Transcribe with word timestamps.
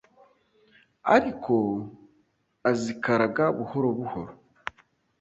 ariko 1.15 1.53
azikaraga 2.71 3.45
buhoro 3.57 3.87
buhoro 3.97 4.33